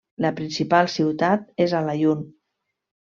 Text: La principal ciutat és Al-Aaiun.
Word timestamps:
La 0.23 0.29
principal 0.37 0.87
ciutat 0.93 1.45
és 1.65 1.75
Al-Aaiun. 1.81 2.25